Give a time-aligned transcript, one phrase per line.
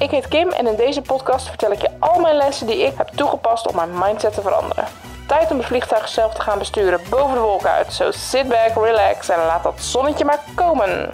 [0.00, 2.92] Ik heet Kim en in deze podcast vertel ik je al mijn lessen die ik
[2.96, 4.84] heb toegepast om mijn mindset te veranderen.
[5.26, 7.92] Tijd om het vliegtuig zelf te gaan besturen boven de wolken uit.
[7.92, 11.10] So sit back, relax en laat dat zonnetje maar komen.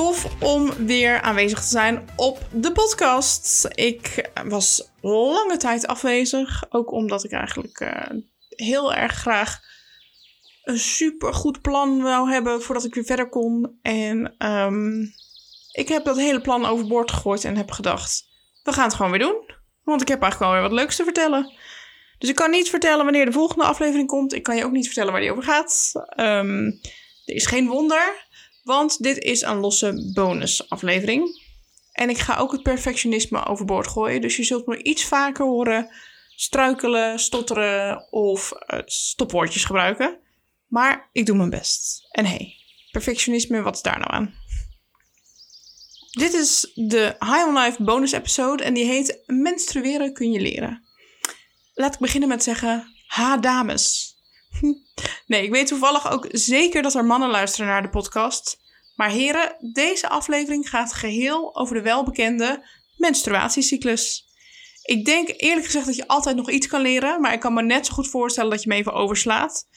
[0.00, 3.68] Tof om weer aanwezig te zijn op de podcast.
[3.74, 9.60] Ik was lange tijd afwezig, ook omdat ik eigenlijk uh, heel erg graag
[10.62, 13.78] een super goed plan wou hebben voordat ik weer verder kon.
[13.82, 15.12] En um,
[15.72, 18.24] ik heb dat hele plan overboord gegooid en heb gedacht:
[18.62, 19.54] we gaan het gewoon weer doen.
[19.84, 21.52] Want ik heb eigenlijk wel weer wat leuks te vertellen.
[22.18, 24.34] Dus ik kan niet vertellen wanneer de volgende aflevering komt.
[24.34, 25.92] Ik kan je ook niet vertellen waar die over gaat.
[26.16, 26.80] Um,
[27.24, 28.28] er is geen wonder.
[28.62, 31.48] Want dit is een losse bonusaflevering.
[31.92, 34.20] En ik ga ook het perfectionisme overboord gooien.
[34.20, 35.90] Dus je zult me iets vaker horen
[36.40, 40.18] struikelen, stotteren of uh, stopwoordjes gebruiken.
[40.66, 42.06] Maar ik doe mijn best.
[42.10, 42.54] En hey,
[42.90, 44.34] perfectionisme, wat is daar nou aan?
[46.10, 50.84] Dit is de High on Life bonus episode en die heet Menstrueren kun je leren.
[51.74, 54.09] Laat ik beginnen met zeggen, ha dames.
[55.26, 58.58] Nee, ik weet toevallig ook zeker dat er mannen luisteren naar de podcast.
[58.94, 64.28] Maar heren, deze aflevering gaat geheel over de welbekende menstruatiecyclus.
[64.82, 67.62] Ik denk eerlijk gezegd dat je altijd nog iets kan leren, maar ik kan me
[67.62, 69.68] net zo goed voorstellen dat je me even overslaat.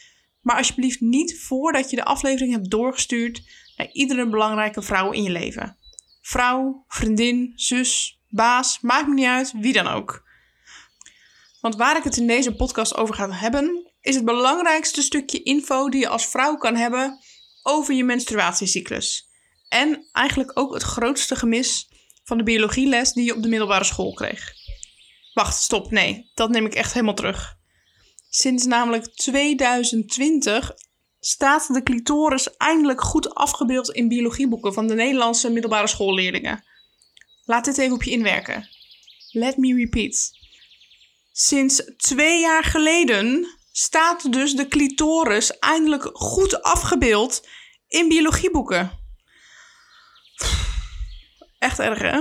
[0.42, 3.44] Maar alsjeblieft niet voordat je de aflevering hebt doorgestuurd
[3.78, 5.78] naar iedere belangrijke vrouw in je leven.
[6.22, 10.24] Vrouw, vriendin, zus, baas, maakt me niet uit, wie dan ook.
[11.62, 15.90] Want waar ik het in deze podcast over ga hebben, is het belangrijkste stukje info
[15.90, 17.20] die je als vrouw kan hebben
[17.62, 19.30] over je menstruatiecyclus.
[19.70, 21.90] En eigenlijk ook het grootste gemis
[22.24, 24.53] van de biologieles die je op de middelbare school kreeg.
[25.34, 27.58] Wacht, stop, nee, dat neem ik echt helemaal terug.
[28.30, 30.72] Sinds namelijk 2020
[31.20, 36.64] staat de clitoris eindelijk goed afgebeeld in biologieboeken van de Nederlandse middelbare schoolleerlingen.
[37.46, 38.70] Laat dit even op je inwerken.
[39.31, 40.31] Let me repeat.
[41.31, 47.47] Sinds twee jaar geleden staat dus de clitoris eindelijk goed afgebeeld
[47.88, 48.91] in biologieboeken.
[51.59, 52.17] Echt erg, hè?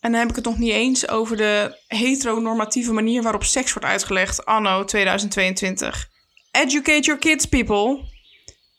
[0.00, 3.88] En dan heb ik het nog niet eens over de heteronormatieve manier waarop seks wordt
[3.88, 6.08] uitgelegd anno 2022.
[6.50, 8.08] Educate your kids, people.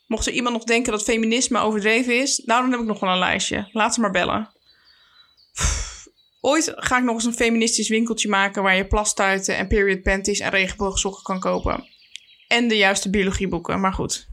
[0.08, 3.10] Mocht er iemand nog denken dat feminisme overdreven is, nou dan heb ik nog wel
[3.10, 3.70] een lijstje.
[3.72, 4.50] Laat ze maar bellen.
[6.42, 10.40] Ooit ga ik nog eens een feministisch winkeltje maken waar je plastuiten en period panties
[10.40, 11.88] en regenboogsokken kan kopen.
[12.48, 14.28] En de juiste biologieboeken, maar goed.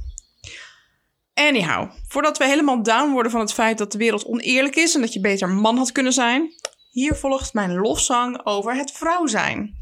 [1.34, 5.00] Anyhow, voordat we helemaal down worden van het feit dat de wereld oneerlijk is en
[5.00, 6.52] dat je beter man had kunnen zijn,
[6.90, 9.76] hier volgt mijn lofzang over het vrouw zijn.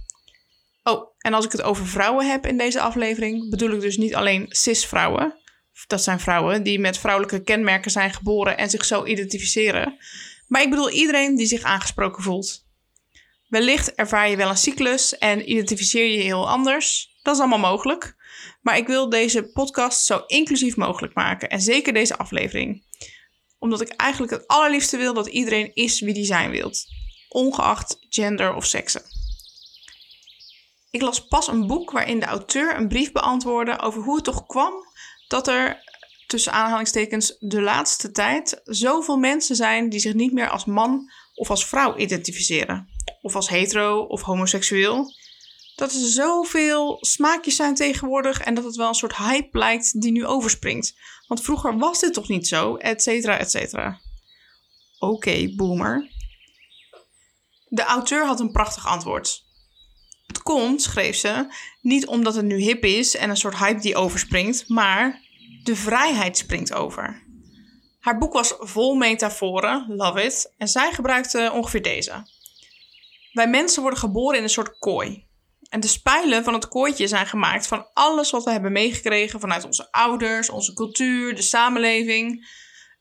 [0.82, 4.14] Oh, en als ik het over vrouwen heb in deze aflevering, bedoel ik dus niet
[4.14, 5.34] alleen cis-vrouwen.
[5.86, 9.98] Dat zijn vrouwen die met vrouwelijke kenmerken zijn geboren en zich zo identificeren.
[10.46, 12.64] Maar ik bedoel iedereen die zich aangesproken voelt.
[13.48, 17.16] Wellicht ervaar je wel een cyclus en identificeer je heel anders.
[17.22, 18.16] Dat is allemaal mogelijk.
[18.62, 21.48] Maar ik wil deze podcast zo inclusief mogelijk maken.
[21.48, 22.84] En zeker deze aflevering.
[23.58, 26.84] Omdat ik eigenlijk het allerliefste wil dat iedereen is wie die zijn wilt.
[27.28, 29.02] Ongeacht gender of seksen.
[30.90, 34.46] Ik las pas een boek waarin de auteur een brief beantwoordde over hoe het toch
[34.46, 34.74] kwam
[35.28, 35.85] dat er
[36.26, 41.50] tussen aanhalingstekens de laatste tijd zoveel mensen zijn die zich niet meer als man of
[41.50, 42.88] als vrouw identificeren.
[43.22, 45.14] Of als hetero of homoseksueel.
[45.76, 50.12] Dat er zoveel smaakjes zijn tegenwoordig en dat het wel een soort hype lijkt die
[50.12, 50.94] nu overspringt.
[51.26, 54.00] Want vroeger was dit toch niet zo, et cetera, et cetera.
[54.98, 56.10] Oké, boomer.
[57.68, 59.44] De auteur had een prachtig antwoord.
[60.26, 63.96] Het komt, schreef ze, niet omdat het nu hip is en een soort hype die
[63.96, 65.22] overspringt, maar
[65.66, 67.22] de vrijheid springt over.
[68.00, 72.26] Haar boek was vol metaforen, love it, en zij gebruikte ongeveer deze.
[73.32, 75.24] Wij mensen worden geboren in een soort kooi.
[75.68, 79.64] En de spijlen van het kooitje zijn gemaakt van alles wat we hebben meegekregen vanuit
[79.64, 82.48] onze ouders, onze cultuur, de samenleving.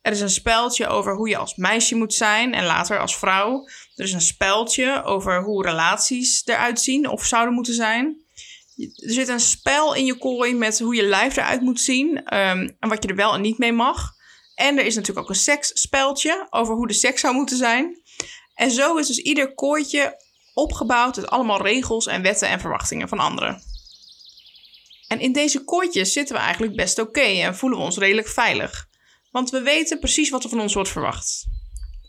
[0.01, 3.67] Er is een speltje over hoe je als meisje moet zijn en later als vrouw.
[3.95, 8.24] Er is een speltje over hoe relaties eruit zien of zouden moeten zijn.
[8.77, 12.69] Er zit een spel in je kooi met hoe je lijf eruit moet zien ehm,
[12.79, 14.13] en wat je er wel en niet mee mag.
[14.55, 18.01] En er is natuurlijk ook een seksspeltje over hoe de seks zou moeten zijn.
[18.53, 20.21] En zo is dus ieder kooitje
[20.53, 23.61] opgebouwd uit allemaal regels en wetten en verwachtingen van anderen.
[25.07, 28.87] En in deze kooitjes zitten we eigenlijk best oké en voelen we ons redelijk veilig.
[29.31, 31.45] Want we weten precies wat er van ons wordt verwacht.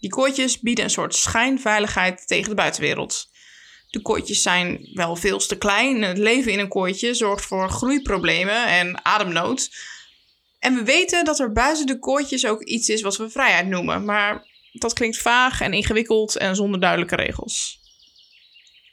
[0.00, 3.28] Die kooitjes bieden een soort schijnveiligheid tegen de buitenwereld.
[3.90, 6.02] De kooitjes zijn wel veel te klein.
[6.02, 9.70] Het leven in een kooitje zorgt voor groeiproblemen en ademnood.
[10.58, 14.04] En we weten dat er buiten de kooitjes ook iets is wat we vrijheid noemen.
[14.04, 17.80] Maar dat klinkt vaag en ingewikkeld en zonder duidelijke regels.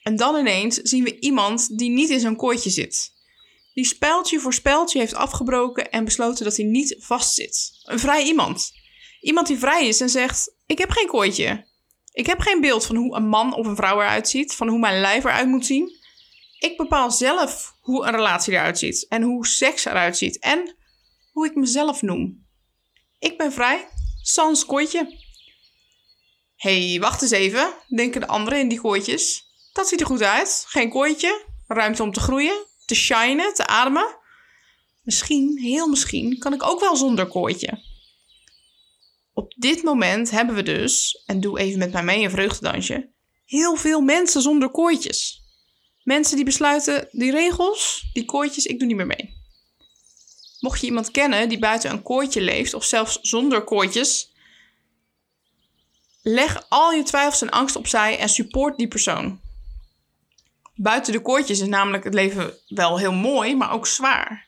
[0.04, 3.12] En dan ineens zien we iemand die niet in zo'n kooitje zit.
[3.74, 7.72] Die speltje voor speltje heeft afgebroken en besloten dat hij niet vastzit.
[7.84, 8.72] Een vrij iemand.
[9.22, 11.66] Iemand die vrij is en zegt: Ik heb geen kooitje.
[12.14, 14.80] Ik heb geen beeld van hoe een man of een vrouw eruit ziet, van hoe
[14.80, 15.92] mijn lijf eruit moet zien.
[16.60, 20.76] Ik bepaal zelf hoe een relatie eruit ziet en hoe seks eruit ziet en
[21.32, 22.46] hoe ik mezelf noem.
[23.20, 23.88] Ik ben vrij,
[24.22, 25.22] sans kooitje.
[26.56, 29.52] hey, wacht eens even, denken de anderen in die kooitjes.
[29.74, 30.66] Dat ziet er goed uit.
[30.68, 34.18] Geen kooitje, ruimte om te groeien, te shinen, te ademen.
[35.02, 37.93] Misschien, heel misschien, kan ik ook wel zonder kooitje.
[39.34, 43.10] Op dit moment hebben we dus, en doe even met mij mee een vreugdedansje,
[43.46, 45.42] heel veel mensen zonder kooitjes.
[46.04, 49.42] Mensen die besluiten, die regels, die kooitjes, ik doe niet meer mee.
[50.60, 54.32] Mocht je iemand kennen die buiten een kooitje leeft, of zelfs zonder kooitjes,
[56.22, 59.42] leg al je twijfels en angst opzij en support die persoon.
[60.76, 64.48] Buiten de kooitjes is namelijk het leven wel heel mooi, maar ook zwaar.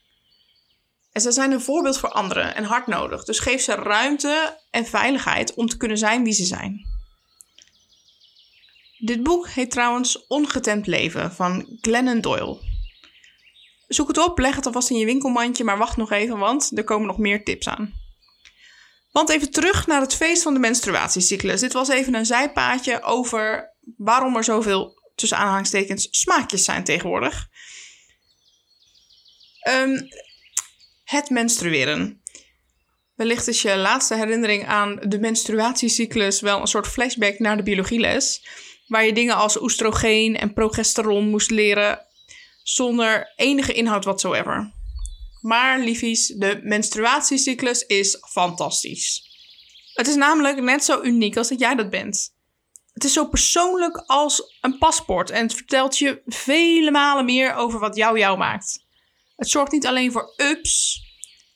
[1.15, 3.23] En ze zijn een voorbeeld voor anderen en hard nodig.
[3.23, 6.85] Dus geef ze ruimte en veiligheid om te kunnen zijn wie ze zijn.
[8.97, 12.59] Dit boek heet trouwens Ongetemd Leven van Glennon Doyle.
[13.88, 16.83] Zoek het op, leg het alvast in je winkelmandje, maar wacht nog even, want er
[16.83, 17.94] komen nog meer tips aan.
[19.11, 21.59] Want even terug naar het feest van de menstruatiecyclus.
[21.59, 27.47] Dit was even een zijpaadje over waarom er zoveel, tussen aanhalingstekens, smaakjes zijn tegenwoordig.
[29.68, 30.07] Um,
[31.06, 32.22] het menstrueren.
[33.16, 38.48] Wellicht is je laatste herinnering aan de menstruatiecyclus wel een soort flashback naar de biologieles,
[38.88, 42.06] waar je dingen als oestrogeen en progesteron moest leren
[42.63, 44.74] zonder enige inhoud whatsoever.
[45.42, 49.24] Maar liefies, de menstruatiecyclus is fantastisch.
[49.94, 52.34] Het is namelijk net zo uniek als dat jij dat bent.
[52.94, 57.80] Het is zo persoonlijk als een paspoort en het vertelt je vele malen meer over
[57.80, 58.84] wat jou jou maakt.
[59.35, 61.03] Het zorgt niet alleen voor ups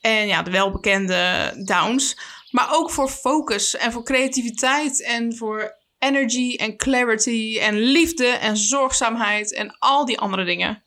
[0.01, 2.17] en ja, de welbekende downs,
[2.51, 8.57] maar ook voor focus en voor creativiteit en voor energy en clarity en liefde en
[8.57, 10.83] zorgzaamheid en al die andere dingen.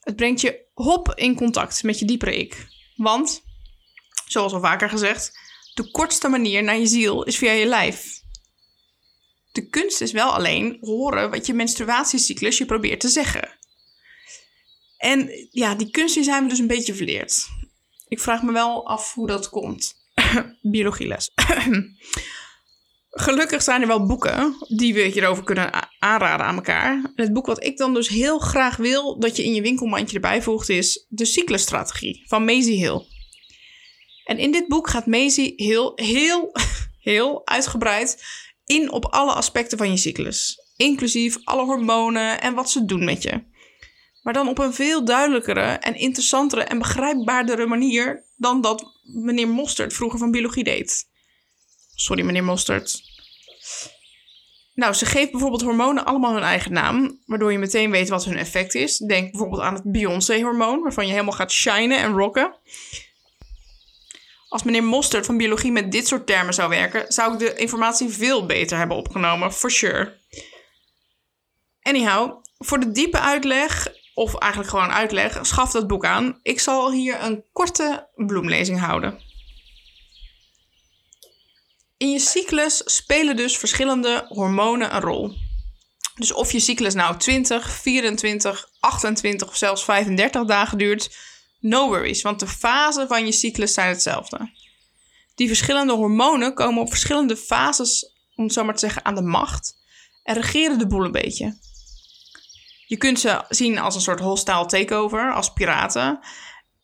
[0.00, 2.66] Het brengt je hop in contact met je diepere ik.
[2.96, 3.42] Want,
[4.26, 5.38] zoals al vaker gezegd,
[5.74, 8.22] de kortste manier naar je ziel is via je lijf.
[9.52, 13.58] De kunst is wel alleen horen wat je menstruatiecyclus je probeert te zeggen.
[15.04, 17.48] En ja, die kunst zijn we dus een beetje verleerd.
[18.08, 19.94] Ik vraag me wel af hoe dat komt.
[20.72, 21.30] Biologieles.
[23.10, 27.12] Gelukkig zijn er wel boeken die we hierover kunnen aanraden aan elkaar.
[27.14, 30.42] het boek wat ik dan dus heel graag wil dat je in je winkelmandje erbij
[30.42, 33.02] voegt is De Cyclusstrategie van Maisie Hill.
[34.24, 36.52] En in dit boek gaat Maisie heel, heel,
[37.10, 38.24] heel uitgebreid
[38.64, 40.58] in op alle aspecten van je cyclus.
[40.76, 43.52] Inclusief alle hormonen en wat ze doen met je.
[44.24, 49.94] Maar dan op een veel duidelijkere en interessantere en begrijpbaardere manier dan dat meneer Mostert
[49.94, 51.08] vroeger van biologie deed.
[51.94, 53.02] Sorry, meneer Mostert.
[54.74, 58.36] Nou, ze geeft bijvoorbeeld hormonen allemaal hun eigen naam, waardoor je meteen weet wat hun
[58.36, 58.98] effect is.
[58.98, 62.54] Denk bijvoorbeeld aan het Beyoncé-hormoon, waarvan je helemaal gaat shinen en rocken.
[64.48, 68.08] Als meneer Mostert van biologie met dit soort termen zou werken, zou ik de informatie
[68.08, 70.18] veel beter hebben opgenomen, for sure.
[71.82, 76.38] Anyhow, voor de diepe uitleg of eigenlijk gewoon uitleg, schaf dat boek aan.
[76.42, 79.20] Ik zal hier een korte bloemlezing houden.
[81.96, 85.34] In je cyclus spelen dus verschillende hormonen een rol.
[86.14, 91.16] Dus of je cyclus nou 20, 24, 28 of zelfs 35 dagen duurt,
[91.60, 94.50] no worries, want de fasen van je cyclus zijn hetzelfde.
[95.34, 99.22] Die verschillende hormonen komen op verschillende fases, om het zo maar te zeggen, aan de
[99.22, 99.76] macht
[100.22, 101.58] en regeren de boel een beetje.
[102.86, 106.18] Je kunt ze zien als een soort hostile takeover, als piraten.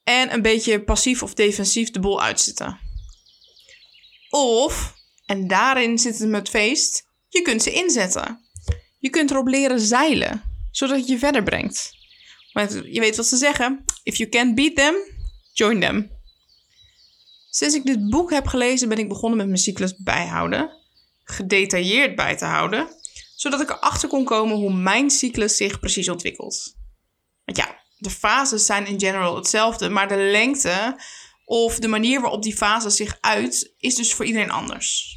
[0.05, 2.79] En een beetje passief of defensief de boel uitzitten.
[4.31, 4.95] Of,
[5.27, 8.41] en daarin zit het met feest, je kunt ze inzetten.
[8.99, 11.99] Je kunt erop leren zeilen, zodat het je verder brengt.
[12.53, 14.95] Want je weet wat ze zeggen: if you can't beat them,
[15.53, 16.11] join them.
[17.51, 20.71] Sinds ik dit boek heb gelezen, ben ik begonnen met mijn cyclus bijhouden,
[21.25, 22.89] gedetailleerd bij te houden
[23.41, 26.75] zodat ik erachter kon komen hoe mijn cyclus zich precies ontwikkelt.
[27.45, 31.01] Want ja, de fases zijn in general hetzelfde, maar de lengte
[31.45, 35.17] of de manier waarop die fase zich uit is dus voor iedereen anders.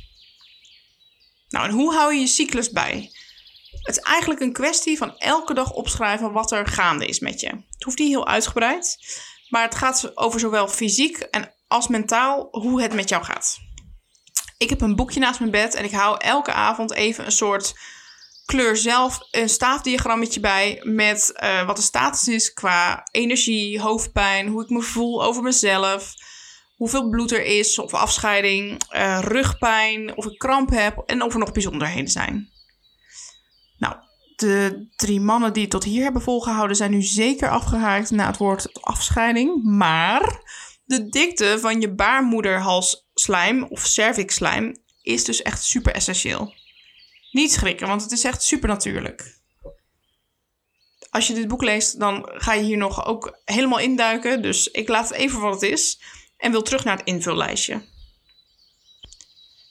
[1.50, 3.12] Nou, en hoe hou je je cyclus bij?
[3.72, 7.48] Het is eigenlijk een kwestie van elke dag opschrijven wat er gaande is met je.
[7.48, 8.98] Het hoeft niet heel uitgebreid,
[9.50, 13.60] maar het gaat over zowel fysiek en als mentaal hoe het met jou gaat.
[14.58, 17.74] Ik heb een boekje naast mijn bed en ik hou elke avond even een soort
[18.46, 24.64] kleur zelf een staafdiagrammetje bij met uh, wat de status is qua energie, hoofdpijn, hoe
[24.64, 26.14] ik me voel over mezelf,
[26.76, 31.40] hoeveel bloed er is of afscheiding, uh, rugpijn, of ik kramp heb en of er
[31.40, 32.50] nog bijzonderheden zijn.
[33.78, 33.96] Nou,
[34.36, 38.38] de drie mannen die het tot hier hebben volgehouden zijn nu zeker afgehaakt na het
[38.38, 40.42] woord afscheiding, maar
[40.86, 46.54] de dikte van je baarmoederhalsslijm of cervixslijm is dus echt super essentieel.
[47.34, 49.38] Niet schrikken, want het is echt super natuurlijk.
[51.10, 54.42] Als je dit boek leest, dan ga je hier nog ook helemaal induiken.
[54.42, 56.02] Dus ik laat het even wat het is
[56.38, 57.86] en wil terug naar het invullijstje.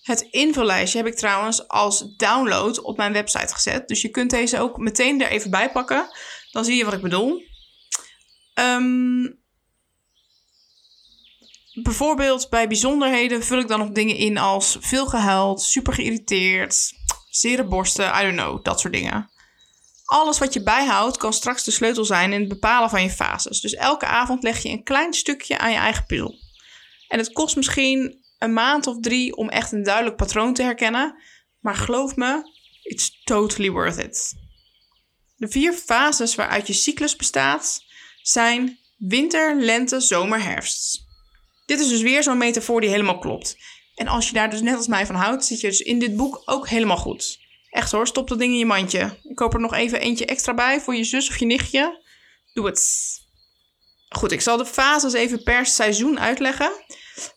[0.02, 3.88] Het invullijstje heb ik trouwens als download op mijn website gezet.
[3.88, 6.08] Dus je kunt deze ook meteen er even bij pakken.
[6.50, 7.42] Dan zie je wat ik bedoel.
[8.54, 9.40] Um,
[11.72, 16.92] bijvoorbeeld bij bijzonderheden vul ik dan nog dingen in als veel gehuild, super geïrriteerd,
[17.34, 19.30] zere borsten, I don't know, dat soort dingen.
[20.04, 23.60] Alles wat je bijhoudt kan straks de sleutel zijn in het bepalen van je fases.
[23.60, 26.38] Dus elke avond leg je een klein stukje aan je eigen puzzel.
[27.08, 31.22] En het kost misschien een maand of drie om echt een duidelijk patroon te herkennen.
[31.60, 32.42] Maar geloof me,
[32.82, 34.34] it's totally worth it.
[35.36, 37.84] De vier fases waaruit je cyclus bestaat
[38.22, 41.06] zijn winter, lente, zomer, herfst.
[41.66, 43.56] Dit is dus weer zo'n metafoor die helemaal klopt.
[44.02, 46.16] En als je daar dus net als mij van houdt, zit je dus in dit
[46.16, 47.38] boek ook helemaal goed.
[47.70, 49.18] Echt hoor, stop dat ding in je mandje.
[49.22, 52.02] Ik koop er nog even eentje extra bij voor je zus of je nichtje.
[52.52, 53.10] Doe het.
[54.08, 56.72] Goed, ik zal de fases even per seizoen uitleggen.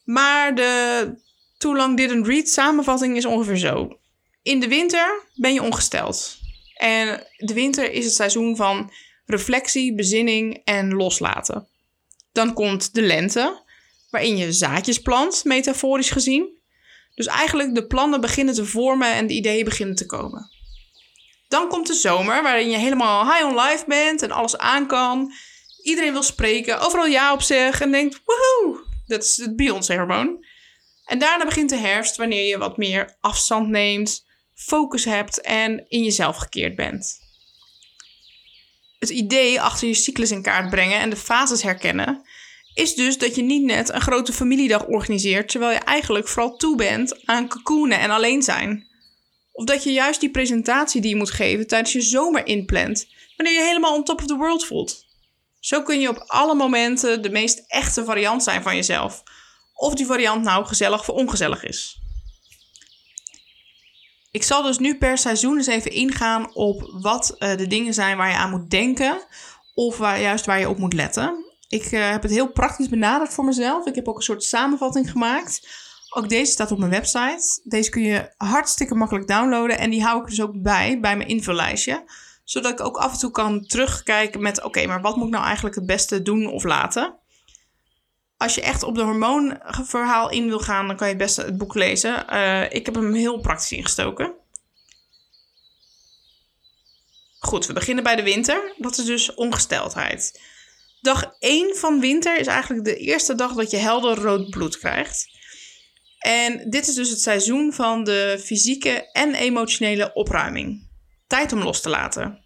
[0.04, 1.14] Maar de
[1.58, 4.00] Too Long Didn't Read samenvatting is ongeveer zo.
[4.42, 6.38] In de winter ben je ongesteld.
[6.76, 8.92] En de winter is het seizoen van
[9.26, 11.68] reflectie, bezinning en loslaten.
[12.32, 13.64] Dan komt de lente
[14.16, 16.55] waarin je zaadjes plant, metaforisch gezien.
[17.16, 20.50] Dus eigenlijk de plannen beginnen te vormen en de ideeën beginnen te komen.
[21.48, 25.34] Dan komt de zomer, waarin je helemaal high on life bent en alles aan kan.
[25.84, 30.46] Iedereen wil spreken, overal ja op zeggen en denkt, woehoe, dat is het Beyoncé-hormoon.
[31.06, 36.04] En daarna begint de herfst, wanneer je wat meer afstand neemt, focus hebt en in
[36.04, 37.24] jezelf gekeerd bent.
[39.00, 42.26] Het idee achter je cyclus in kaart brengen en de fases herkennen
[42.76, 46.76] is dus dat je niet net een grote familiedag organiseert, terwijl je eigenlijk vooral toe
[46.76, 48.88] bent aan cocoonen en alleen zijn.
[49.52, 53.56] Of dat je juist die presentatie die je moet geven tijdens je zomer inplant, wanneer
[53.56, 55.06] je helemaal on top of the world voelt.
[55.60, 59.24] Zo kun je op alle momenten de meest echte variant zijn van jezelf.
[59.74, 62.00] Of die variant nou gezellig of ongezellig is.
[64.32, 68.18] Ik zal dus nu per seizoen eens even ingaan op wat uh, de dingen zijn
[68.18, 69.22] waar je aan moet denken.
[69.74, 71.46] Of waar, juist waar je op moet letten.
[71.68, 73.86] Ik uh, heb het heel praktisch benaderd voor mezelf.
[73.86, 75.68] Ik heb ook een soort samenvatting gemaakt.
[76.10, 77.62] Ook deze staat op mijn website.
[77.64, 79.78] Deze kun je hartstikke makkelijk downloaden.
[79.78, 82.04] En die hou ik dus ook bij, bij mijn invullijstje.
[82.44, 84.64] Zodat ik ook af en toe kan terugkijken met...
[84.64, 87.16] oké, maar wat moet ik nou eigenlijk het beste doen of laten?
[88.38, 90.88] Als je echt op de hormoonverhaal in wil gaan...
[90.88, 92.26] dan kan je het beste het boek lezen.
[92.34, 94.34] Uh, ik heb hem heel praktisch ingestoken.
[97.40, 98.74] Goed, we beginnen bij de winter.
[98.78, 100.40] Dat is dus ongesteldheid.
[101.06, 105.28] Dag 1 van winter is eigenlijk de eerste dag dat je helder rood bloed krijgt.
[106.20, 110.90] En dit is dus het seizoen van de fysieke en emotionele opruiming.
[111.28, 112.44] Tijd om los te laten.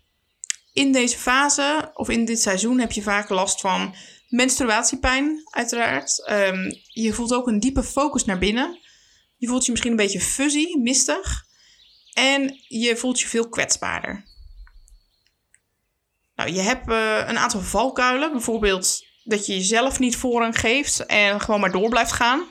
[0.74, 3.96] In deze fase of in dit seizoen heb je vaak last van
[4.28, 6.30] menstruatiepijn, uiteraard.
[6.30, 8.80] Um, je voelt ook een diepe focus naar binnen.
[9.38, 11.46] Je voelt je misschien een beetje fuzzy, mistig.
[12.14, 14.29] En je voelt je veel kwetsbaarder.
[16.40, 18.32] Nou, je hebt uh, een aantal valkuilen.
[18.32, 22.44] Bijvoorbeeld dat je jezelf niet voorrang geeft en gewoon maar door blijft gaan.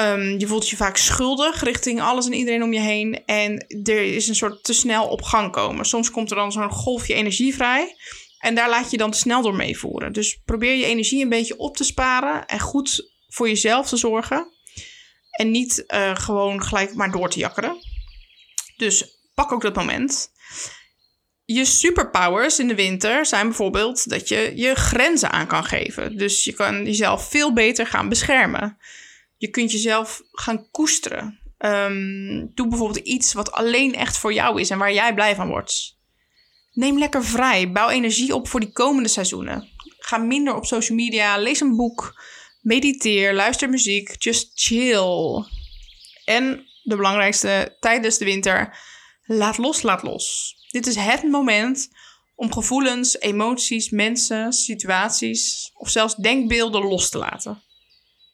[0.00, 3.22] Um, je voelt je vaak schuldig richting alles en iedereen om je heen.
[3.24, 5.84] En er is een soort te snel op gang komen.
[5.84, 7.96] Soms komt er dan zo'n golfje energie vrij.
[8.38, 10.12] En daar laat je dan te snel door meevoeren.
[10.12, 14.52] Dus probeer je energie een beetje op te sparen en goed voor jezelf te zorgen.
[15.30, 17.76] En niet uh, gewoon gelijk maar door te jakkeren.
[18.76, 20.32] Dus pak ook dat moment
[21.44, 26.16] je superpowers in de winter zijn bijvoorbeeld dat je je grenzen aan kan geven.
[26.16, 28.78] Dus je kan jezelf veel beter gaan beschermen.
[29.36, 31.38] Je kunt jezelf gaan koesteren.
[31.58, 35.48] Um, doe bijvoorbeeld iets wat alleen echt voor jou is en waar jij blij van
[35.48, 35.98] wordt.
[36.72, 37.72] Neem lekker vrij.
[37.72, 39.68] Bouw energie op voor die komende seizoenen.
[39.98, 41.36] Ga minder op social media.
[41.36, 42.22] Lees een boek.
[42.60, 43.34] Mediteer.
[43.34, 44.22] Luister muziek.
[44.22, 45.44] Just chill.
[46.24, 48.78] En de belangrijkste tijdens de winter
[49.26, 50.53] Laat los, laat los.
[50.74, 51.90] Dit is het moment
[52.34, 57.62] om gevoelens, emoties, mensen, situaties of zelfs denkbeelden los te laten.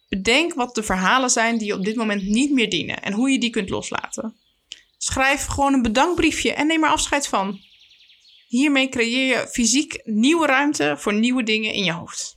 [0.09, 3.31] Bedenk wat de verhalen zijn die je op dit moment niet meer dienen en hoe
[3.31, 4.37] je die kunt loslaten.
[4.99, 7.61] Schrijf gewoon een bedankbriefje en neem er afscheid van.
[8.49, 12.37] Hiermee creëer je fysiek nieuwe ruimte voor nieuwe dingen in je hoofd.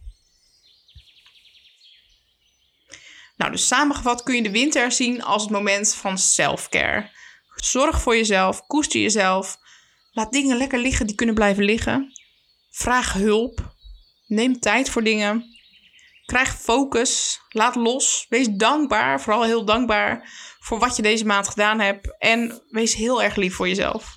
[3.37, 7.09] Nou, dus samengevat kun je de winter zien als het moment van self-care.
[7.55, 9.61] Zorg voor jezelf, koester jezelf.
[10.13, 12.13] Laat dingen lekker liggen die kunnen blijven liggen.
[12.71, 13.75] Vraag hulp.
[14.27, 15.45] Neem tijd voor dingen.
[16.25, 17.41] Krijg focus.
[17.49, 18.25] Laat los.
[18.29, 20.29] Wees dankbaar, vooral heel dankbaar
[20.59, 22.17] voor wat je deze maand gedaan hebt.
[22.19, 24.15] En wees heel erg lief voor jezelf.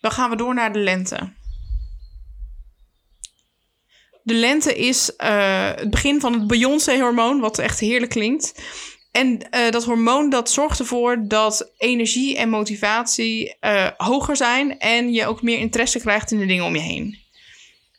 [0.00, 1.36] Dan gaan we door naar de lente.
[4.22, 8.62] De lente is uh, het begin van het Beyoncé-hormoon, wat echt heerlijk klinkt.
[9.10, 15.12] En uh, dat hormoon dat zorgt ervoor dat energie en motivatie uh, hoger zijn en
[15.12, 17.18] je ook meer interesse krijgt in de dingen om je heen.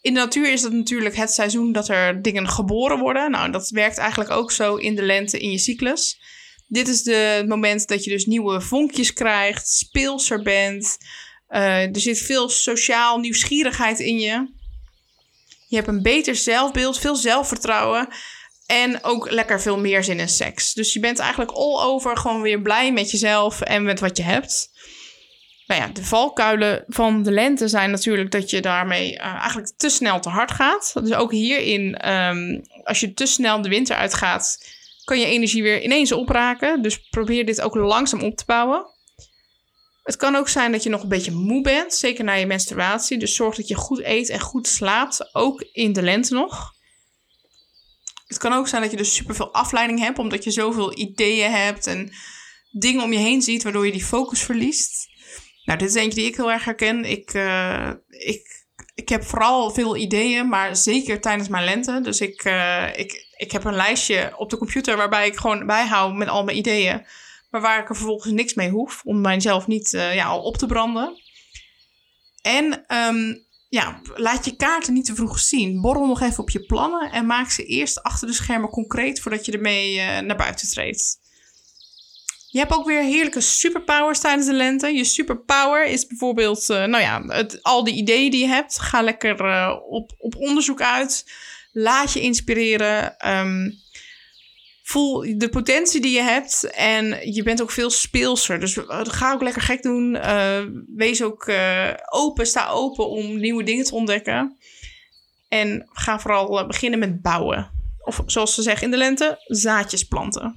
[0.01, 3.31] In de natuur is dat natuurlijk het seizoen dat er dingen geboren worden.
[3.31, 6.21] Nou, dat werkt eigenlijk ook zo in de lente in je cyclus.
[6.67, 10.97] Dit is de, het moment dat je dus nieuwe vonkjes krijgt, speelser bent.
[11.49, 14.51] Uh, er zit veel sociaal nieuwsgierigheid in je.
[15.67, 18.07] Je hebt een beter zelfbeeld, veel zelfvertrouwen.
[18.69, 20.73] En ook lekker veel meer zin in seks.
[20.73, 24.23] Dus je bent eigenlijk all over gewoon weer blij met jezelf en met wat je
[24.23, 24.69] hebt.
[25.65, 29.89] Nou ja, de valkuilen van de lente zijn natuurlijk dat je daarmee uh, eigenlijk te
[29.89, 30.93] snel te hard gaat.
[30.93, 34.57] Dus ook hierin, um, als je te snel de winter uitgaat,
[35.03, 36.81] kan je energie weer ineens opraken.
[36.81, 38.85] Dus probeer dit ook langzaam op te bouwen.
[40.03, 43.17] Het kan ook zijn dat je nog een beetje moe bent, zeker na je menstruatie.
[43.17, 46.77] Dus zorg dat je goed eet en goed slaapt, ook in de lente nog.
[48.29, 51.88] Het kan ook zijn dat je dus superveel afleiding hebt, omdat je zoveel ideeën hebt
[51.88, 52.12] en
[52.71, 55.07] dingen om je heen ziet, waardoor je die focus verliest.
[55.63, 57.05] Nou, dit is eentje die ik heel erg herken.
[57.05, 58.65] Ik, uh, ik,
[58.96, 62.01] ik heb vooral veel ideeën, maar zeker tijdens mijn lente.
[62.01, 66.13] Dus ik, uh, ik, ik heb een lijstje op de computer waarbij ik gewoon bijhoud
[66.13, 67.05] met al mijn ideeën.
[67.50, 70.57] Maar waar ik er vervolgens niks mee hoef, om mijzelf niet uh, ja, al op
[70.57, 71.22] te branden.
[72.42, 75.82] En um, ja, laat je kaarten niet te vroeg zien.
[75.82, 79.46] Borrel nog even op je plannen en maak ze eerst achter de schermen concreet voordat
[79.46, 81.20] je ermee uh, naar buiten treedt.
[82.51, 84.88] Je hebt ook weer heerlijke superpowers tijdens de lente.
[84.88, 88.79] Je superpower is bijvoorbeeld, uh, nou ja, het, al die ideeën die je hebt.
[88.79, 91.32] Ga lekker uh, op, op onderzoek uit.
[91.72, 93.29] Laat je inspireren.
[93.38, 93.74] Um,
[94.89, 96.63] voel de potentie die je hebt.
[96.63, 98.59] En je bent ook veel speelser.
[98.59, 100.15] Dus ga ook lekker gek doen.
[100.15, 100.63] Uh,
[100.95, 102.47] wees ook uh, open.
[102.47, 104.57] Sta open om nieuwe dingen te ontdekken.
[105.47, 107.71] En ga vooral beginnen met bouwen.
[107.99, 110.55] Of zoals ze zeggen in de lente, zaadjes planten.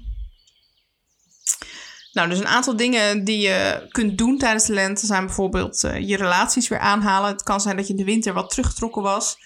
[2.13, 6.17] Nou, dus een aantal dingen die je kunt doen tijdens de lente zijn bijvoorbeeld je
[6.17, 7.31] relaties weer aanhalen.
[7.31, 9.37] Het kan zijn dat je in de winter wat teruggetrokken was.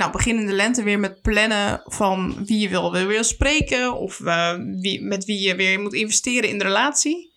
[0.00, 4.18] Nou, begin in de lente weer met plannen van wie je wil, wil, spreken of
[4.18, 7.32] uh, wie, met wie je weer moet investeren in de relatie.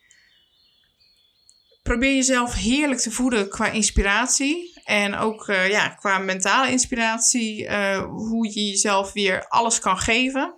[1.82, 7.71] Probeer jezelf heerlijk te voeden qua inspiratie en ook uh, ja, qua mentale inspiratie,
[8.02, 10.56] hoe je jezelf weer alles kan geven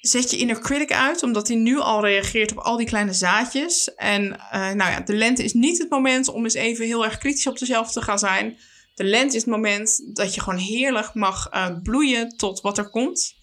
[0.00, 3.94] zet je inner critic uit, omdat hij nu al reageert op al die kleine zaadjes.
[3.94, 7.46] En nou ja, de lente is niet het moment om eens even heel erg kritisch
[7.46, 8.58] op jezelf te gaan zijn.
[9.00, 12.90] De lente is het moment dat je gewoon heerlijk mag uh, bloeien tot wat er
[12.90, 13.34] komt.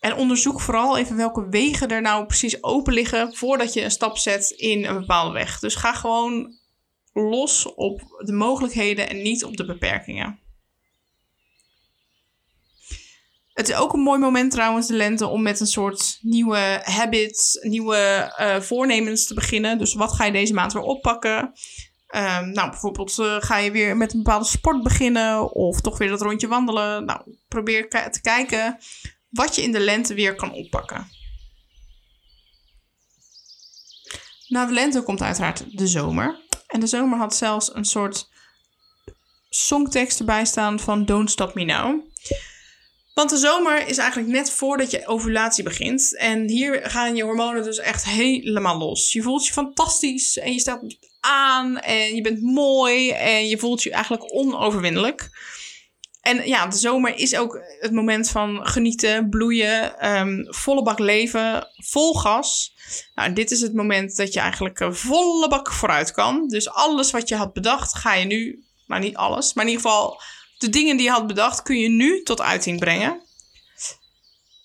[0.00, 4.18] En onderzoek vooral even welke wegen er nou precies open liggen voordat je een stap
[4.18, 5.58] zet in een bepaalde weg.
[5.58, 6.58] Dus ga gewoon
[7.12, 10.38] los op de mogelijkheden en niet op de beperkingen.
[13.52, 17.58] Het is ook een mooi moment trouwens, de lente, om met een soort nieuwe habits,
[17.62, 19.78] nieuwe uh, voornemens te beginnen.
[19.78, 21.52] Dus wat ga je deze maand weer oppakken?
[22.14, 26.08] Um, nou, bijvoorbeeld uh, ga je weer met een bepaalde sport beginnen of toch weer
[26.08, 27.04] dat rondje wandelen.
[27.04, 28.78] Nou, probeer te kijken
[29.28, 31.08] wat je in de lente weer kan oppakken.
[34.48, 36.44] Na de lente komt uiteraard de zomer.
[36.66, 38.28] En de zomer had zelfs een soort
[39.48, 42.04] songtekst erbij staan van Don't Stop Me Now.
[43.14, 46.16] Want de zomer is eigenlijk net voordat je ovulatie begint.
[46.16, 49.12] En hier gaan je hormonen dus echt helemaal los.
[49.12, 50.82] Je voelt je fantastisch en je staat
[51.26, 55.30] aan en je bent mooi en je voelt je eigenlijk onoverwinnelijk.
[56.20, 61.68] En ja, de zomer is ook het moment van genieten, bloeien, um, volle bak leven,
[61.76, 62.74] vol gas.
[63.14, 66.48] Nou, dit is het moment dat je eigenlijk volle bak vooruit kan.
[66.48, 69.86] Dus alles wat je had bedacht, ga je nu, maar niet alles, maar in ieder
[69.86, 70.20] geval
[70.58, 73.24] de dingen die je had bedacht kun je nu tot uiting brengen.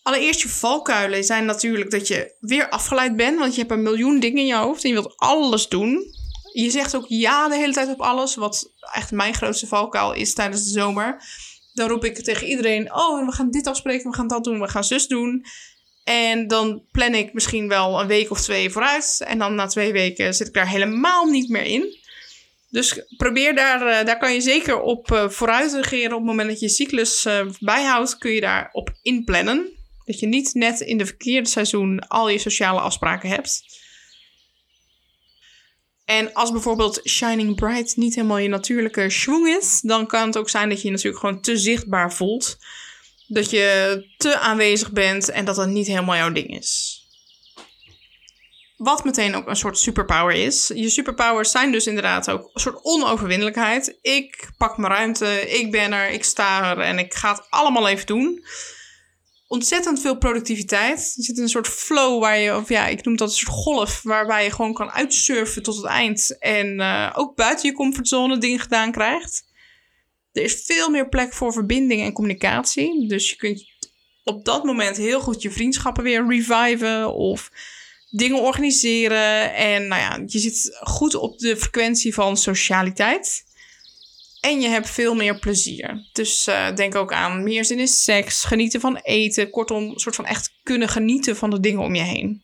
[0.04, 4.20] Allereerst je valkuilen zijn natuurlijk dat je weer afgeleid bent, want je hebt een miljoen
[4.20, 6.20] dingen in je hoofd en je wilt alles doen.
[6.54, 10.34] Je zegt ook ja de hele tijd op alles, wat echt mijn grootste valkuil is
[10.34, 11.24] tijdens de zomer.
[11.74, 14.68] Dan roep ik tegen iedereen: Oh, we gaan dit afspreken, we gaan dat doen, we
[14.68, 15.46] gaan zus doen.
[16.04, 19.24] En dan plan ik misschien wel een week of twee vooruit.
[19.26, 22.00] En dan na twee weken zit ik daar helemaal niet meer in.
[22.70, 26.12] Dus probeer daar, eh, daar kan je zeker op uh, vooruit regeren.
[26.12, 29.70] Op het moment dat je cyclus uh, bijhoudt, kun je daarop inplannen.
[30.06, 33.64] Dat je niet net in de verkeerde seizoen al je sociale afspraken hebt.
[36.12, 40.50] En als bijvoorbeeld Shining Bright niet helemaal je natuurlijke schwung is, dan kan het ook
[40.50, 42.58] zijn dat je je natuurlijk gewoon te zichtbaar voelt.
[43.28, 47.00] Dat je te aanwezig bent en dat dat niet helemaal jouw ding is.
[48.78, 50.72] Wat meteen ook een soort superpower is.
[50.74, 53.98] Je superpowers zijn dus inderdaad ook een soort onoverwinnelijkheid.
[54.02, 57.88] Ik pak mijn ruimte, ik ben er, ik sta er en ik ga het allemaal
[57.88, 58.46] even doen
[59.52, 61.14] ontzettend veel productiviteit.
[61.16, 63.56] Je zit in een soort flow waar je, of ja, ik noem dat een soort
[63.56, 66.38] golf, waarbij je gewoon kan uitsurfen tot het eind.
[66.40, 69.44] En uh, ook buiten je comfortzone dingen gedaan krijgt.
[70.32, 73.08] Er is veel meer plek voor verbinding en communicatie.
[73.08, 73.64] Dus je kunt
[74.24, 77.52] op dat moment heel goed je vriendschappen weer reviven of
[78.10, 79.54] dingen organiseren.
[79.54, 83.44] En nou ja, je zit goed op de frequentie van socialiteit.
[84.42, 86.10] En je hebt veel meer plezier.
[86.12, 89.50] Dus uh, denk ook aan meer zin in seks, genieten van eten.
[89.50, 92.44] Kortom, soort van echt kunnen genieten van de dingen om je heen.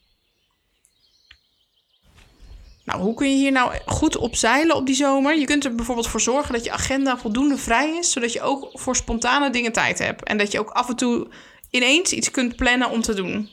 [2.86, 5.38] Nou, hoe kun je hier nou goed op zeilen op die zomer?
[5.38, 8.70] Je kunt er bijvoorbeeld voor zorgen dat je agenda voldoende vrij is, zodat je ook
[8.74, 10.24] voor spontane dingen tijd hebt.
[10.24, 11.28] En dat je ook af en toe
[11.70, 13.50] ineens iets kunt plannen om te doen.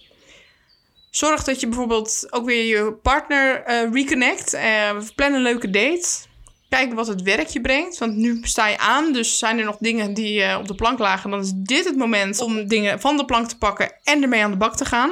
[1.10, 4.54] Zorg dat je bijvoorbeeld ook weer je partner uh, reconnect.
[4.54, 6.08] Uh, plan een leuke date
[6.74, 7.98] kijken wat het werk je brengt.
[7.98, 10.98] Want nu sta je aan, dus zijn er nog dingen die uh, op de plank
[10.98, 11.30] lagen.
[11.30, 14.50] Dan is dit het moment om dingen van de plank te pakken en ermee aan
[14.50, 15.10] de bak te gaan.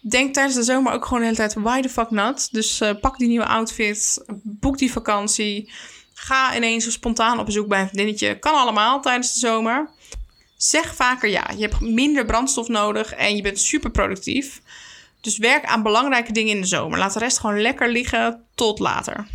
[0.00, 2.52] Denk tijdens de zomer ook gewoon de hele tijd, why the fuck not?
[2.52, 5.72] Dus uh, pak die nieuwe outfit, boek die vakantie.
[6.14, 8.38] Ga ineens spontaan op bezoek bij een vriendinnetje.
[8.38, 9.90] Kan allemaal tijdens de zomer.
[10.56, 11.50] Zeg vaker ja.
[11.56, 14.60] Je hebt minder brandstof nodig en je bent super productief.
[15.20, 16.98] Dus werk aan belangrijke dingen in de zomer.
[16.98, 19.26] Laat de rest gewoon lekker liggen tot later.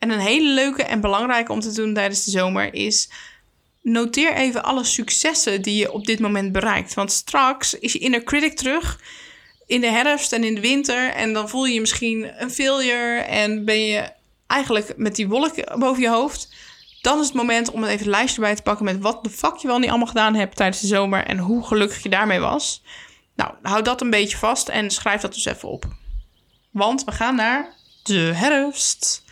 [0.00, 3.10] En een hele leuke en belangrijke om te doen tijdens de zomer is
[3.82, 6.94] noteer even alle successen die je op dit moment bereikt.
[6.94, 9.00] Want straks is je inner critic terug
[9.66, 11.10] in de herfst en in de winter.
[11.10, 14.12] En dan voel je je misschien een failure en ben je
[14.46, 16.48] eigenlijk met die wolk boven je hoofd.
[17.02, 19.56] Dan is het moment om even een lijstje bij te pakken met wat de fuck
[19.56, 22.82] je wel niet allemaal gedaan hebt tijdens de zomer en hoe gelukkig je daarmee was.
[23.34, 25.84] Nou, hou dat een beetje vast en schrijf dat dus even op.
[26.70, 29.22] Want we gaan naar de herfst.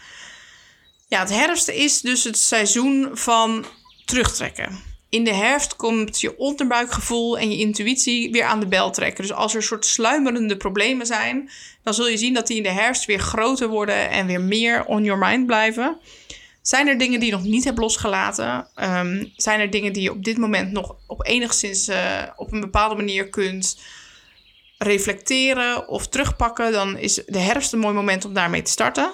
[1.08, 3.64] Ja, het herfst is dus het seizoen van
[4.04, 4.82] terugtrekken.
[5.08, 9.22] In de herfst komt je onderbuikgevoel en je intuïtie weer aan de bel trekken.
[9.26, 11.50] Dus als er soort sluimerende problemen zijn,
[11.82, 14.84] dan zul je zien dat die in de herfst weer groter worden en weer meer
[14.84, 15.98] on your mind blijven.
[16.62, 18.68] Zijn er dingen die je nog niet hebt losgelaten?
[18.76, 22.60] Um, zijn er dingen die je op dit moment nog op enigszins uh, op een
[22.60, 23.78] bepaalde manier kunt
[24.78, 26.72] reflecteren of terugpakken?
[26.72, 29.12] Dan is de herfst een mooi moment om daarmee te starten.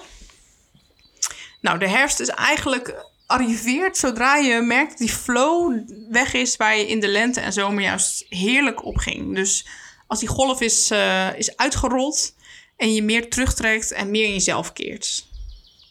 [1.65, 6.77] Nou, de herfst is eigenlijk arriveert zodra je merkt dat die flow weg is waar
[6.77, 9.35] je in de lente en zomer juist heerlijk op ging.
[9.35, 9.65] Dus
[10.07, 12.35] als die golf is, uh, is uitgerold
[12.77, 15.27] en je meer terugtrekt en meer in jezelf keert.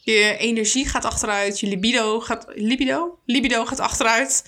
[0.03, 3.19] Je energie gaat achteruit, je libido gaat, libido?
[3.27, 4.45] Libido gaat achteruit.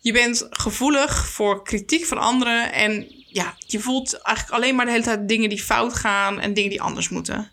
[0.00, 4.90] Je bent gevoelig voor kritiek van anderen en ja, je voelt eigenlijk alleen maar de
[4.90, 7.50] hele tijd dingen die fout gaan en dingen die anders moeten.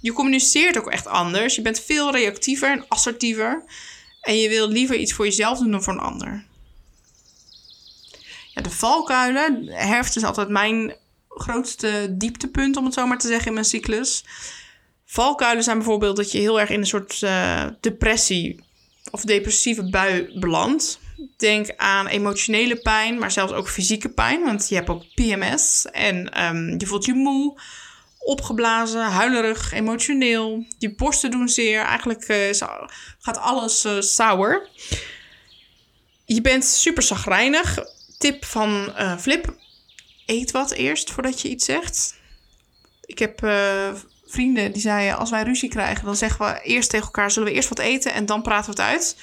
[0.00, 1.54] Je communiceert ook echt anders.
[1.54, 3.64] Je bent veel reactiever en assertiever.
[4.20, 6.44] En je wil liever iets voor jezelf doen dan voor een ander.
[8.54, 9.66] Ja, de valkuilen.
[9.66, 10.96] Herfst is altijd mijn
[11.28, 14.24] grootste dieptepunt, om het zo maar te zeggen, in mijn cyclus.
[15.04, 18.60] Valkuilen zijn bijvoorbeeld dat je heel erg in een soort uh, depressie
[19.10, 20.98] of depressieve bui belandt.
[21.36, 24.44] Denk aan emotionele pijn, maar zelfs ook fysieke pijn.
[24.44, 27.60] Want je hebt ook PMS en um, je voelt je moe
[28.20, 30.64] opgeblazen, huilerig, emotioneel.
[30.78, 31.80] Je borsten doen zeer.
[31.80, 32.68] Eigenlijk uh,
[33.18, 34.68] gaat alles uh, sour.
[36.24, 37.78] Je bent super zagrijnig.
[38.18, 39.54] Tip van uh, Flip.
[40.26, 42.14] Eet wat eerst voordat je iets zegt.
[43.04, 43.38] Ik heb
[44.26, 45.18] vrienden die zeiden...
[45.18, 47.30] als wij ruzie krijgen, dan zeggen we eerst tegen elkaar...
[47.30, 49.16] zullen we eerst wat eten en dan praten we het uit.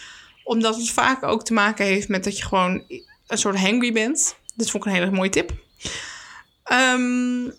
[0.44, 2.84] Omdat het vaak ook te maken heeft met dat je gewoon
[3.28, 4.36] een soort hangry bent.
[4.56, 5.52] Dit vond ik een hele mooie tip.
[6.72, 7.54] Um,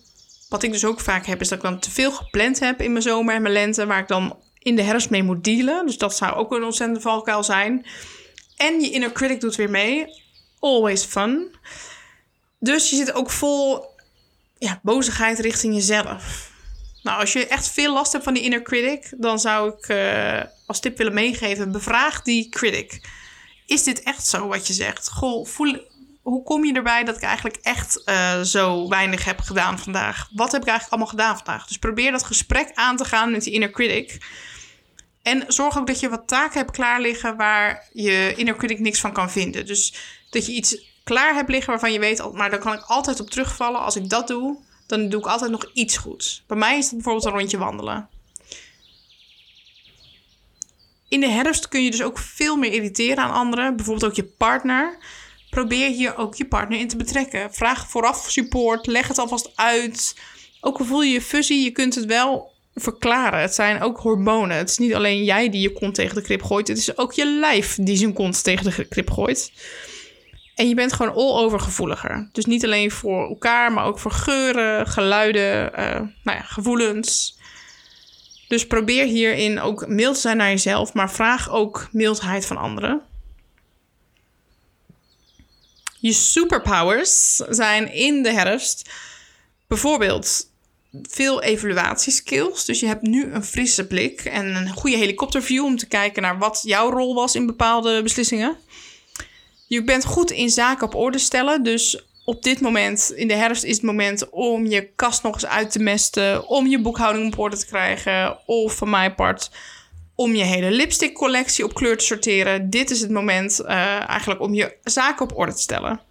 [0.49, 2.91] wat ik dus ook vaak heb, is dat ik dan te veel gepland heb in
[2.91, 5.85] mijn zomer en mijn lente, waar ik dan in de herfst mee moet dealen.
[5.85, 7.85] Dus dat zou ook een ontzettende valkuil zijn.
[8.55, 10.05] En je inner critic doet weer mee.
[10.59, 11.55] Always fun.
[12.59, 13.85] Dus je zit ook vol
[14.57, 16.51] ja, bozigheid richting jezelf.
[17.03, 20.41] Nou, als je echt veel last hebt van die inner critic, dan zou ik uh,
[20.65, 23.01] als tip willen meegeven: bevraag die critic.
[23.65, 25.09] Is dit echt zo wat je zegt?
[25.09, 25.87] Goh, voel,
[26.29, 30.29] hoe kom je erbij dat ik eigenlijk echt uh, zo weinig heb gedaan vandaag?
[30.31, 31.67] Wat heb ik eigenlijk allemaal gedaan vandaag?
[31.67, 34.17] Dus probeer dat gesprek aan te gaan met die inner critic.
[35.21, 38.99] En zorg ook dat je wat taken hebt klaar liggen waar je inner critic niks
[38.99, 39.65] van kan vinden.
[39.65, 39.93] Dus
[40.29, 43.29] dat je iets klaar hebt liggen waarvan je weet, maar daar kan ik altijd op
[43.29, 43.81] terugvallen.
[43.81, 46.43] Als ik dat doe, dan doe ik altijd nog iets goeds.
[46.47, 48.09] Bij mij is het bijvoorbeeld een rondje wandelen.
[51.07, 54.23] In de herfst kun je dus ook veel meer irriteren aan anderen, bijvoorbeeld ook je
[54.23, 54.97] partner.
[55.49, 57.53] Probeer hier ook je partner in te betrekken.
[57.53, 60.15] Vraag vooraf support, leg het alvast uit.
[60.61, 63.39] Ook voel je je fusie, je kunt het wel verklaren.
[63.41, 64.57] Het zijn ook hormonen.
[64.57, 66.67] Het is niet alleen jij die je kont tegen de krip gooit.
[66.67, 69.51] Het is ook je lijf die zijn kont tegen de krip gooit.
[70.55, 72.29] En je bent gewoon all over gevoeliger.
[72.31, 77.37] Dus niet alleen voor elkaar, maar ook voor geuren, geluiden, uh, nou ja, gevoelens.
[78.47, 83.01] Dus probeer hierin ook mild te zijn naar jezelf, maar vraag ook mildheid van anderen.
[85.99, 88.89] Je superpowers zijn in de herfst
[89.67, 90.47] bijvoorbeeld
[91.01, 92.65] veel evaluatieskills.
[92.65, 96.37] Dus je hebt nu een frisse blik en een goede helikopterview om te kijken naar
[96.37, 98.57] wat jouw rol was in bepaalde beslissingen.
[99.67, 101.63] Je bent goed in zaken op orde stellen.
[101.63, 105.45] Dus op dit moment, in de herfst, is het moment om je kast nog eens
[105.45, 106.47] uit te mesten.
[106.47, 108.37] Om je boekhouding op orde te krijgen.
[108.45, 109.51] Of van mijn part,
[110.19, 112.69] om je hele lipstick collectie op kleur te sorteren.
[112.69, 113.69] Dit is het moment uh,
[114.09, 116.01] eigenlijk om je zaken op orde te stellen.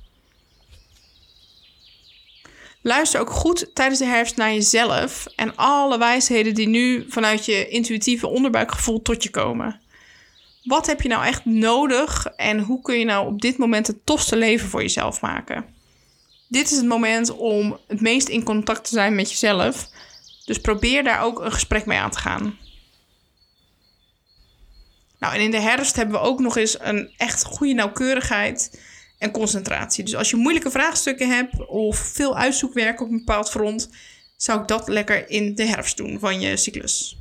[2.83, 7.68] Luister ook goed tijdens de herfst naar jezelf en alle wijsheden die nu vanuit je
[7.68, 9.81] intuïtieve onderbuikgevoel tot je komen.
[10.64, 14.07] Wat heb je nou echt nodig en hoe kun je nou op dit moment het
[14.07, 15.64] tofste leven voor jezelf maken?
[16.49, 19.88] Dit is het moment om het meest in contact te zijn met jezelf.
[20.44, 22.59] Dus probeer daar ook een gesprek mee aan te gaan.
[25.19, 28.81] Nou, en in de herfst hebben we ook nog eens een echt goede nauwkeurigheid
[29.19, 30.05] en concentratie.
[30.05, 33.91] Dus als je moeilijke vraagstukken hebt of veel uitzoekwerk op een bepaald front,
[34.37, 37.17] zou ik dat lekker in de herfst doen van je cyclus.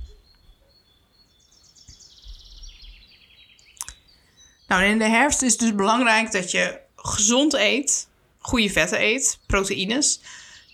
[4.67, 8.07] Nou, in de herfst is het dus belangrijk dat je gezond eet,
[8.37, 10.21] goede vetten eet, proteïnes.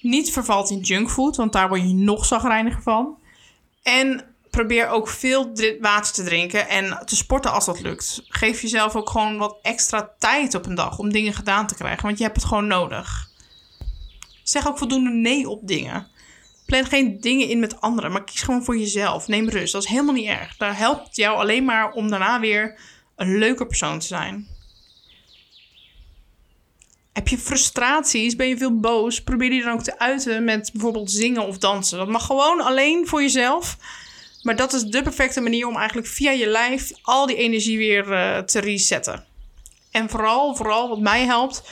[0.02, 3.18] Niet vervalt in junkfood, want daar word je nog zagrijniger van.
[3.84, 8.24] En probeer ook veel water te drinken en te sporten als dat lukt.
[8.28, 12.04] Geef jezelf ook gewoon wat extra tijd op een dag om dingen gedaan te krijgen,
[12.04, 13.30] want je hebt het gewoon nodig.
[14.44, 16.08] Zeg ook voldoende nee op dingen.
[16.66, 19.28] Plan geen dingen in met anderen, maar kies gewoon voor jezelf.
[19.28, 20.58] Neem rust, dat is helemaal niet erg.
[20.58, 22.80] Dat helpt jou alleen maar om daarna weer
[23.16, 24.48] een leuke persoon te zijn.
[27.14, 28.36] Heb je frustraties?
[28.36, 29.24] Ben je veel boos?
[29.24, 31.98] Probeer die dan ook te uiten met bijvoorbeeld zingen of dansen.
[31.98, 33.78] Dat mag gewoon alleen voor jezelf.
[34.44, 38.08] Maar dat is de perfecte manier om eigenlijk via je lijf al die energie weer
[38.08, 39.26] uh, te resetten.
[39.92, 41.64] En vooral, vooral wat mij helpt,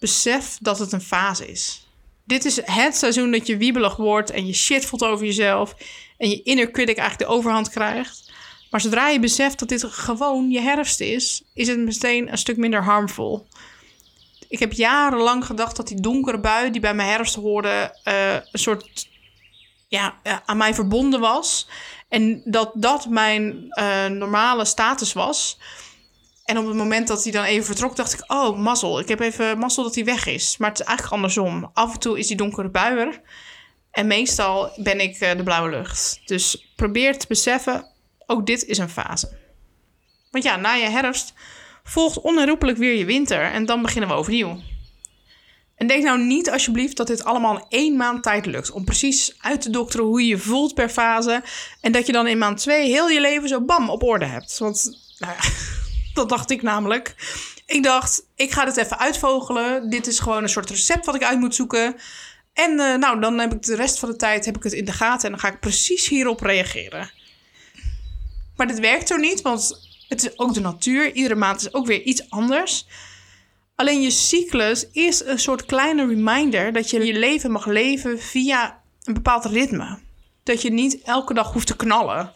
[0.00, 1.88] besef dat het een fase is.
[2.24, 5.74] Dit is het seizoen dat je wiebelig wordt en je shit voelt over jezelf.
[6.18, 8.32] En je inner critic eigenlijk de overhand krijgt.
[8.70, 12.56] Maar zodra je beseft dat dit gewoon je herfst is, is het meteen een stuk
[12.56, 13.46] minder harmvol.
[14.48, 18.58] Ik heb jarenlang gedacht dat die donkere bui die bij mijn herfst hoorde, uh, een
[18.58, 19.08] soort
[19.88, 21.68] ja, uh, aan mij verbonden was.
[22.10, 25.58] En dat dat mijn uh, normale status was.
[26.44, 29.00] En op het moment dat hij dan even vertrok, dacht ik: Oh, mazzel.
[29.00, 30.56] Ik heb even mazzel dat hij weg is.
[30.56, 31.70] Maar het is eigenlijk andersom.
[31.72, 33.20] Af en toe is die donkere bui er.
[33.90, 36.20] En meestal ben ik uh, de blauwe lucht.
[36.24, 37.86] Dus probeer te beseffen:
[38.26, 39.38] ook dit is een fase.
[40.30, 41.32] Want ja, na je herfst
[41.84, 43.42] volgt onherroepelijk weer je winter.
[43.42, 44.60] En dan beginnen we overnieuw.
[45.80, 48.70] En denk nou niet alsjeblieft dat dit allemaal in één maand tijd lukt.
[48.70, 51.42] Om precies uit te dokteren hoe je je voelt per fase.
[51.80, 54.58] En dat je dan in maand twee heel je leven zo bam op orde hebt.
[54.58, 55.48] Want nou ja,
[56.14, 57.14] dat dacht ik namelijk.
[57.66, 59.90] Ik dacht, ik ga dit even uitvogelen.
[59.90, 61.96] Dit is gewoon een soort recept wat ik uit moet zoeken.
[62.52, 64.84] En uh, nou, dan heb ik de rest van de tijd heb ik het in
[64.84, 65.24] de gaten.
[65.24, 67.10] En dan ga ik precies hierop reageren.
[68.56, 71.12] Maar dit werkt zo niet, want het is ook de natuur.
[71.12, 72.86] Iedere maand is ook weer iets anders.
[73.80, 78.82] Alleen je cyclus is een soort kleine reminder dat je je leven mag leven via
[79.04, 79.98] een bepaald ritme.
[80.42, 82.32] Dat je niet elke dag hoeft te knallen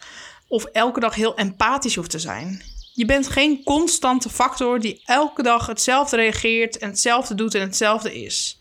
[0.49, 2.63] of elke dag heel empathisch hoeft te zijn.
[2.93, 8.23] Je bent geen constante factor die elke dag hetzelfde reageert en hetzelfde doet en hetzelfde
[8.23, 8.59] is.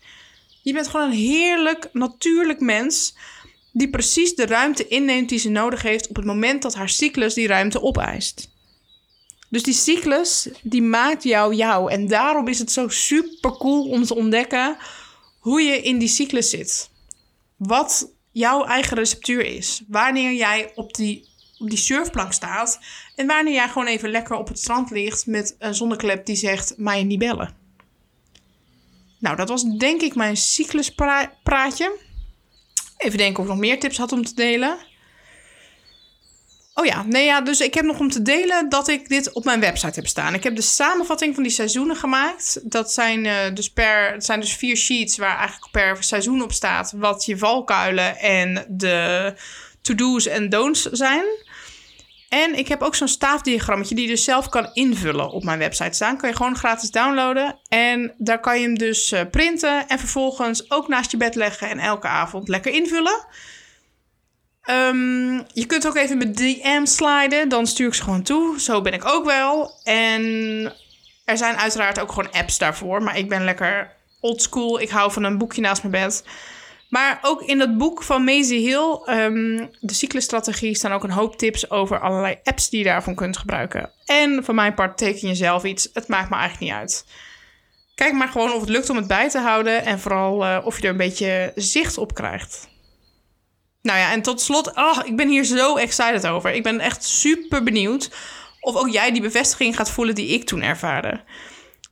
[0.62, 3.14] Je bent gewoon een heerlijk, natuurlijk mens
[3.72, 7.34] die precies de ruimte inneemt die ze nodig heeft op het moment dat haar cyclus
[7.34, 8.52] die ruimte opeist.
[9.54, 11.90] Dus die cyclus, die maakt jou jou.
[11.90, 14.76] En daarom is het zo super cool om te ontdekken
[15.38, 16.90] hoe je in die cyclus zit.
[17.56, 19.82] Wat jouw eigen receptuur is.
[19.88, 22.80] Wanneer jij op die, op die surfplank staat.
[23.16, 26.74] En wanneer jij gewoon even lekker op het strand ligt met een zonneklep die zegt:
[26.76, 27.56] mij niet bellen.
[29.18, 31.98] Nou, dat was denk ik mijn cycluspraatje.
[32.96, 34.78] Even denken of ik nog meer tips had om te delen.
[36.76, 39.44] Oh ja, nee ja, dus ik heb nog om te delen dat ik dit op
[39.44, 40.34] mijn website heb staan.
[40.34, 42.60] Ik heb de samenvatting van die seizoenen gemaakt.
[42.62, 46.92] Dat zijn, uh, dus, per, zijn dus vier sheets waar eigenlijk per seizoen op staat...
[46.96, 49.34] wat je valkuilen en de
[49.82, 51.24] to-do's en don'ts zijn.
[52.28, 55.94] En ik heb ook zo'n staafdiagrammetje die je dus zelf kan invullen op mijn website
[55.94, 56.16] staan.
[56.16, 57.58] Kan je gewoon gratis downloaden.
[57.68, 61.68] En daar kan je hem dus uh, printen en vervolgens ook naast je bed leggen...
[61.68, 63.26] en elke avond lekker invullen...
[64.70, 67.48] Um, je kunt ook even met DM sliden.
[67.48, 68.60] Dan stuur ik ze gewoon toe.
[68.60, 69.70] Zo ben ik ook wel.
[69.82, 70.22] En
[71.24, 73.02] er zijn uiteraard ook gewoon apps daarvoor.
[73.02, 74.80] Maar ik ben lekker oldschool.
[74.80, 76.24] Ik hou van een boekje naast mijn bed.
[76.88, 81.36] Maar ook in dat boek van Maisie Hill, um, de cyclusstrategie, staan ook een hoop
[81.36, 83.90] tips over allerlei apps die je daarvan kunt gebruiken.
[84.04, 85.88] En van mijn part teken je zelf iets.
[85.92, 87.06] Het maakt me eigenlijk niet uit.
[87.94, 89.84] Kijk maar gewoon of het lukt om het bij te houden.
[89.84, 92.68] En vooral uh, of je er een beetje zicht op krijgt.
[93.84, 96.52] Nou ja, en tot slot, oh, ik ben hier zo excited over.
[96.52, 98.10] Ik ben echt super benieuwd
[98.60, 101.20] of ook jij die bevestiging gaat voelen die ik toen ervaarde.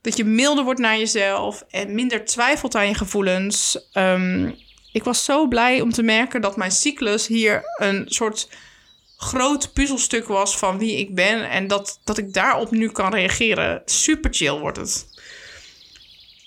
[0.01, 3.89] Dat je milder wordt naar jezelf en minder twijfelt aan je gevoelens.
[3.93, 4.55] Um,
[4.91, 8.49] ik was zo blij om te merken dat mijn cyclus hier een soort
[9.17, 11.49] groot puzzelstuk was van wie ik ben.
[11.49, 13.81] En dat, dat ik daarop nu kan reageren.
[13.85, 15.12] Super chill wordt het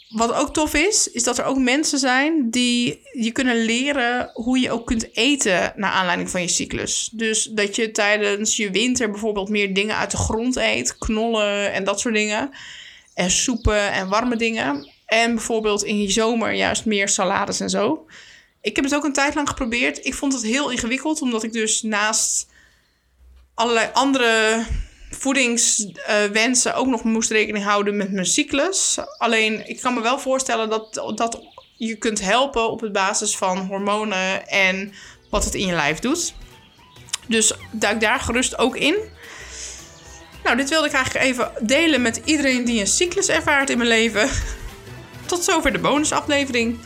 [0.09, 4.61] wat ook tof is, is dat er ook mensen zijn die je kunnen leren hoe
[4.61, 7.09] je ook kunt eten naar aanleiding van je cyclus.
[7.12, 11.85] Dus dat je tijdens je winter bijvoorbeeld meer dingen uit de grond eet, knollen en
[11.85, 12.51] dat soort dingen.
[13.14, 14.90] En soepen en warme dingen.
[15.07, 18.07] En bijvoorbeeld in je zomer juist meer salades en zo.
[18.61, 20.05] Ik heb het ook een tijd lang geprobeerd.
[20.05, 22.49] Ik vond het heel ingewikkeld, omdat ik dus naast
[23.55, 24.62] allerlei andere
[25.18, 28.98] voedingswensen ook nog moest rekening houden met mijn cyclus.
[29.18, 31.40] Alleen ik kan me wel voorstellen dat, dat
[31.76, 34.92] je kunt helpen op het basis van hormonen en
[35.31, 36.35] wat het in je lijf doet.
[37.29, 38.96] Dus duik daar gerust ook in.
[40.44, 43.88] Nou, dit wilde ik eigenlijk even delen met iedereen die een cyclus ervaart in mijn
[43.88, 44.31] leven.
[45.26, 46.79] Tot zover de bonusaflevering.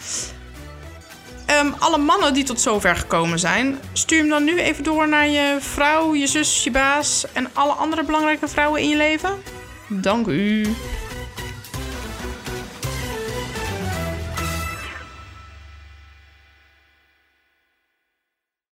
[1.58, 5.28] Um, alle mannen die tot zover gekomen zijn, stuur hem dan nu even door naar
[5.28, 9.30] je vrouw, je zus, je baas en alle andere belangrijke vrouwen in je leven.
[9.88, 10.74] Dank u.